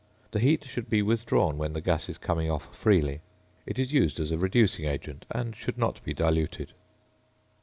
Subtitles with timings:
[0.31, 3.21] The heat should be withdrawn when the gas is coming off freely.
[3.67, 6.73] It is used as a reducing agent, and should not be diluted.